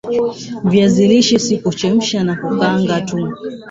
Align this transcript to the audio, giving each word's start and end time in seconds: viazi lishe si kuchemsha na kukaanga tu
viazi 0.63 1.07
lishe 1.07 1.37
si 1.45 1.53
kuchemsha 1.63 2.23
na 2.23 2.35
kukaanga 2.35 3.01
tu 3.01 3.17